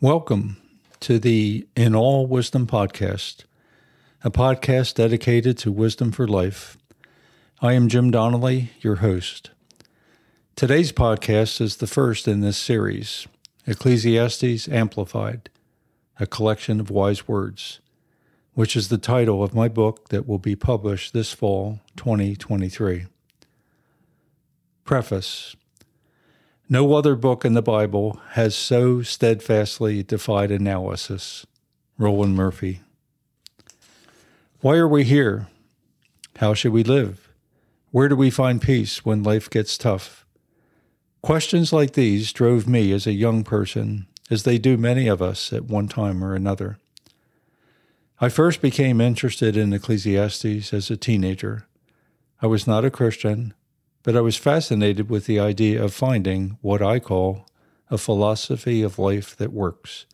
[0.00, 0.56] Welcome
[1.00, 3.44] to the In All Wisdom podcast,
[4.24, 6.76] a podcast dedicated to wisdom for life.
[7.62, 9.52] I am Jim Donnelly, your host.
[10.56, 13.28] Today's podcast is the first in this series
[13.68, 15.48] Ecclesiastes Amplified,
[16.18, 17.78] a collection of wise words,
[18.54, 23.06] which is the title of my book that will be published this fall, 2023.
[24.84, 25.54] Preface
[26.68, 31.46] no other book in the Bible has so steadfastly defied analysis.
[31.98, 32.80] Roland Murphy.
[34.60, 35.48] Why are we here?
[36.36, 37.32] How should we live?
[37.92, 40.26] Where do we find peace when life gets tough?
[41.22, 45.52] Questions like these drove me as a young person, as they do many of us
[45.52, 46.78] at one time or another.
[48.20, 51.66] I first became interested in Ecclesiastes as a teenager.
[52.42, 53.54] I was not a Christian,
[54.04, 57.46] but I was fascinated with the idea of finding what I call
[57.90, 60.04] a philosophy of life that works,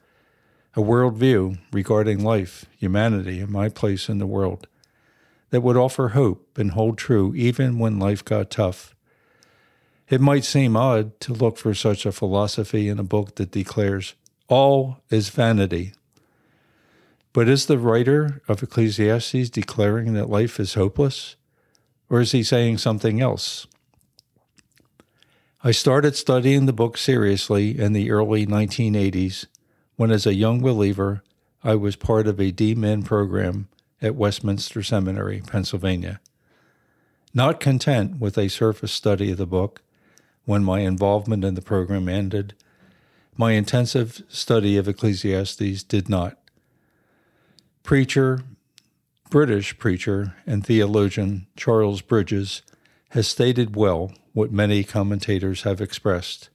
[0.74, 4.68] a worldview regarding life, humanity, and my place in the world
[5.50, 8.95] that would offer hope and hold true even when life got tough.
[10.09, 14.15] It might seem odd to look for such a philosophy in a book that declares,
[14.48, 15.95] all is vanity.
[17.32, 21.34] But is the writer of Ecclesiastes declaring that life is hopeless?
[22.09, 23.66] Or is he saying something else?
[25.62, 29.44] I started studying the book seriously in the early 1980s
[29.96, 31.22] when, as a young believer,
[31.62, 33.68] I was part of a D-Min program
[34.00, 36.18] at Westminster Seminary, Pennsylvania.
[37.34, 39.82] Not content with a surface study of the book,
[40.46, 42.54] when my involvement in the program ended,
[43.36, 46.38] my intensive study of Ecclesiastes did not.
[47.82, 48.44] Preacher,
[49.28, 52.62] British preacher, and theologian Charles Bridges
[53.10, 56.48] has stated well what many commentators have expressed.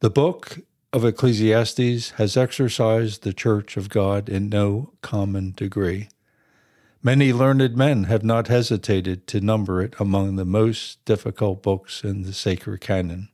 [0.00, 0.60] The book
[0.92, 6.08] of Ecclesiastes has exercised the Church of God in no common degree.
[7.02, 12.22] Many learned men have not hesitated to number it among the most difficult books in
[12.22, 13.28] the sacred canon.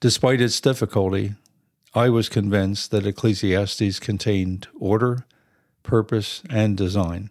[0.00, 1.34] Despite its difficulty,
[1.94, 5.26] I was convinced that Ecclesiastes contained order,
[5.82, 7.30] purpose, and design.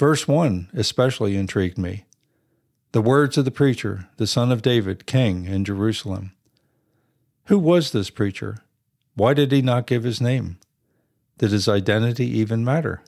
[0.00, 2.06] Verse 1 especially intrigued me.
[2.92, 6.32] The words of the preacher, the son of David, king in Jerusalem.
[7.48, 8.64] Who was this preacher?
[9.14, 10.56] Why did he not give his name?
[11.36, 13.02] Did his identity even matter?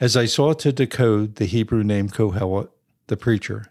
[0.00, 2.70] As I sought to decode the Hebrew name Kohelet,
[3.06, 3.66] the preacher,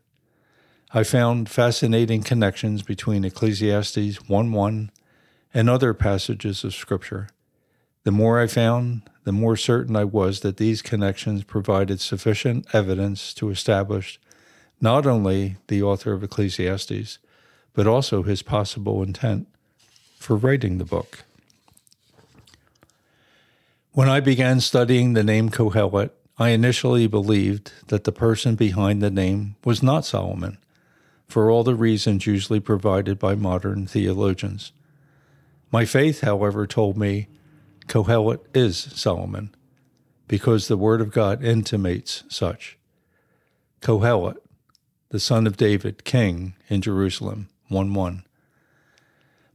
[0.93, 4.91] I found fascinating connections between Ecclesiastes 1 1
[5.53, 7.27] and other passages of Scripture.
[8.05, 13.33] The more I found, the more certain I was that these connections provided sufficient evidence
[13.33, 14.19] to establish
[14.79, 17.17] not only the author of Ecclesiastes,
[17.73, 19.47] but also his possible intent
[20.19, 21.23] for writing the book.
[23.93, 29.09] When I began studying the name Kohelet, I initially believed that the person behind the
[29.09, 30.59] name was not Solomon,
[31.27, 34.73] for all the reasons usually provided by modern theologians.
[35.71, 37.29] My faith, however, told me
[37.87, 39.53] Kohelet is Solomon,
[40.27, 42.77] because the Word of God intimates such.
[43.81, 44.37] Kohelet,
[45.09, 47.49] the son of David, king in Jerusalem.
[47.69, 48.23] 1 1.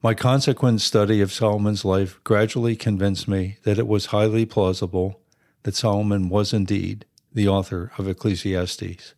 [0.02, 5.20] My consequent study of Solomon's life gradually convinced me that it was highly plausible
[5.64, 9.14] that Solomon was indeed the author of Ecclesiastes.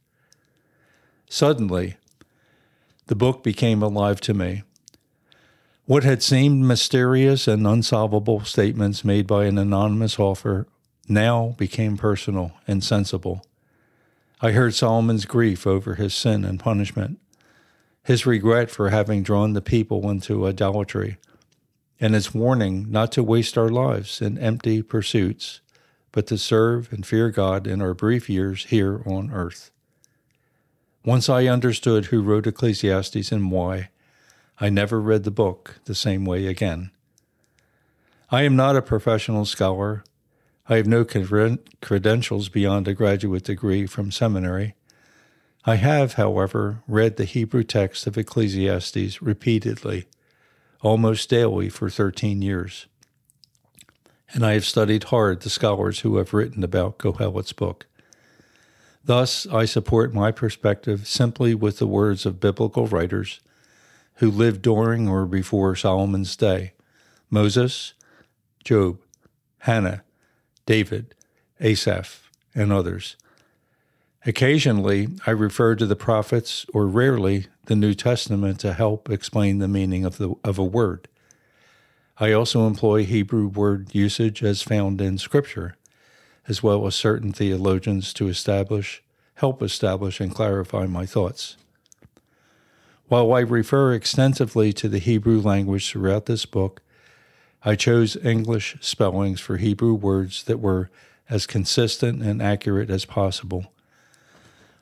[1.29, 1.97] Suddenly,
[3.07, 4.65] the book became alive to me.
[5.85, 10.69] What had seemed mysterious and unsolvable statements made by an anonymous author
[11.09, 13.45] now became personal and sensible.
[14.41, 17.19] I heard Solomon's grief over his sin and punishment,
[18.05, 21.17] his regret for having drawn the people into idolatry,
[22.01, 25.61] and his warning not to waste our lives in empty pursuits,
[26.13, 29.73] but to serve and fear God in our brief years here on earth.
[31.05, 33.89] Once I understood who wrote Ecclesiastes and why,
[34.61, 36.91] I never read the book the same way again.
[38.31, 40.05] I am not a professional scholar
[40.69, 44.75] I have no credentials beyond a graduate degree from seminary.
[45.65, 50.07] I have, however, read the Hebrew text of Ecclesiastes repeatedly,
[50.81, 52.87] almost daily for 13 years.
[54.33, 57.87] And I have studied hard the scholars who have written about Kohelet's book.
[59.05, 63.41] Thus, I support my perspective simply with the words of biblical writers
[64.17, 66.73] who lived during or before Solomon's day
[67.31, 67.95] Moses,
[68.63, 68.99] Job,
[69.61, 70.03] Hannah,
[70.67, 71.15] David,
[71.61, 73.17] Asaph, and others.
[74.25, 79.69] Occasionally, I refer to the prophets or rarely the New Testament to help explain the
[79.69, 81.09] meaning of, the, of a word.
[82.19, 85.77] I also employ Hebrew word usage as found in Scripture,
[86.47, 89.03] as well as certain theologians to establish,
[89.35, 91.57] help establish, and clarify my thoughts.
[93.13, 96.81] While I refer extensively to the Hebrew language throughout this book,
[97.63, 100.89] I chose English spellings for Hebrew words that were
[101.29, 103.71] as consistent and accurate as possible,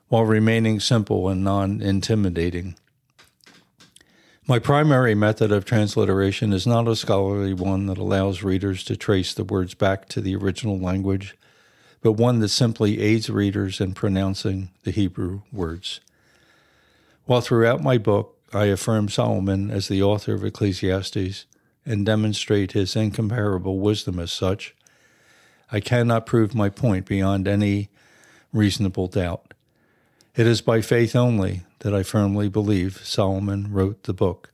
[0.07, 2.77] while remaining simple and non intimidating.
[4.47, 9.35] My primary method of transliteration is not a scholarly one that allows readers to trace
[9.35, 11.37] the words back to the original language,
[12.01, 15.99] but one that simply aids readers in pronouncing the Hebrew words.
[17.31, 21.47] While throughout my book I affirm Solomon as the author of Ecclesiastes
[21.87, 24.75] and demonstrate his incomparable wisdom as such,
[25.71, 27.89] I cannot prove my point beyond any
[28.53, 29.55] reasonable doubt.
[30.35, 34.51] It is by faith only that I firmly believe Solomon wrote the book.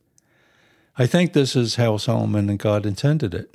[0.99, 3.55] I think this is how Solomon and God intended it.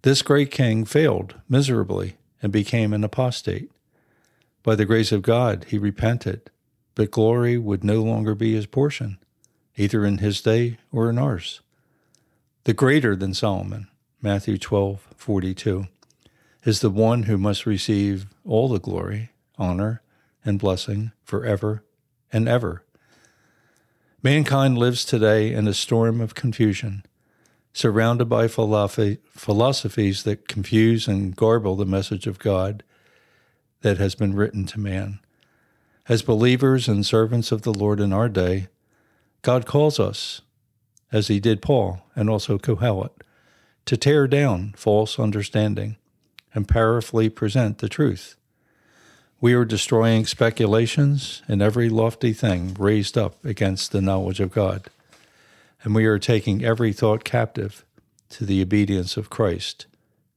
[0.00, 3.70] This great king failed miserably and became an apostate.
[4.62, 6.50] By the grace of God, he repented,
[6.96, 9.18] but glory would no longer be his portion,
[9.76, 11.60] either in his day or in ours.
[12.64, 13.86] The greater than Solomon,
[14.20, 15.86] Matthew 12, 42,
[16.64, 20.02] is the one who must receive all the glory, honor,
[20.44, 21.84] and blessing forever
[22.32, 22.82] and ever.
[24.22, 27.04] Mankind lives today in a storm of confusion,
[27.72, 32.82] surrounded by philosophies that confuse and garble the message of God
[33.82, 35.20] that has been written to man.
[36.08, 38.68] As believers and servants of the Lord in our day,
[39.42, 40.40] God calls us,
[41.10, 43.10] as he did Paul and also Kohelet,
[43.86, 45.96] to tear down false understanding
[46.54, 48.36] and powerfully present the truth.
[49.40, 54.88] We are destroying speculations and every lofty thing raised up against the knowledge of God.
[55.82, 57.84] And we are taking every thought captive
[58.30, 59.86] to the obedience of Christ.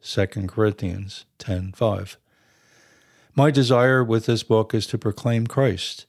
[0.01, 2.17] 2 Corinthians 10:5.
[3.35, 6.05] My desire with this book is to proclaim Christ,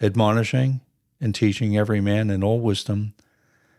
[0.00, 0.80] admonishing
[1.20, 3.14] and teaching every man in all wisdom,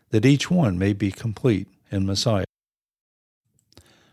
[0.09, 2.45] that each one may be complete in Messiah.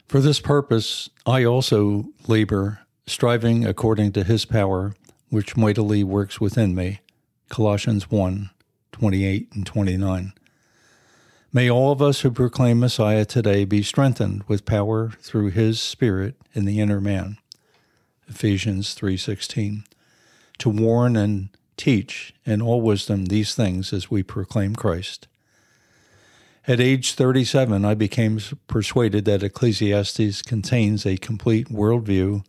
[0.07, 4.95] For this purpose, I also labor striving according to his power,
[5.31, 7.01] which mightily works within me.
[7.49, 8.51] Colossians 1
[8.93, 10.33] 28 and 29.
[11.53, 16.37] May all of us who proclaim Messiah today be strengthened with power through his spirit
[16.53, 17.39] in the inner man.
[18.31, 19.85] Ephesians 3:16.
[20.59, 25.27] To warn and teach in all wisdom these things as we proclaim Christ.
[26.69, 28.39] At age 37, I became
[28.69, 32.45] persuaded that Ecclesiastes contains a complete worldview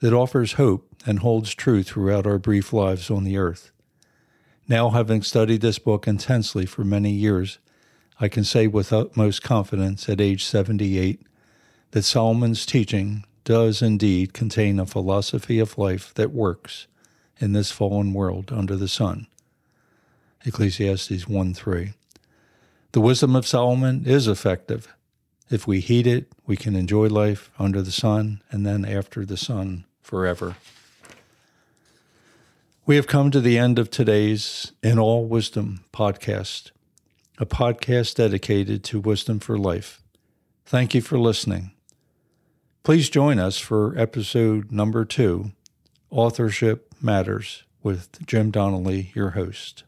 [0.00, 3.70] that offers hope and holds true throughout our brief lives on the earth.
[4.68, 7.58] Now, having studied this book intensely for many years,
[8.20, 11.22] I can say with utmost confidence at age 78
[11.92, 16.86] that Solomon's teaching does indeed contain a philosophy of life that works
[17.40, 19.26] in this fallen world under the sun.
[20.44, 21.92] Ecclesiastes 1 3.
[22.92, 24.94] The wisdom of Solomon is effective.
[25.50, 29.36] If we heed it, we can enjoy life under the sun and then after the
[29.36, 30.54] sun forever.
[32.86, 36.70] We have come to the end of today's In All Wisdom podcast,
[37.38, 40.00] a podcast dedicated to wisdom for life.
[40.64, 41.72] Thank you for listening.
[42.82, 45.52] Please join us for episode number two
[46.10, 49.84] Authorship Matters with Jim Donnelly, your host.